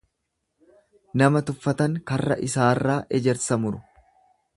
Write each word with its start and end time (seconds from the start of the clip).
Nama 1.21 1.41
tuffatan 1.49 1.99
karra 2.11 2.39
isaarraa 2.47 2.97
ejersa 3.19 3.59
muru. 3.67 3.83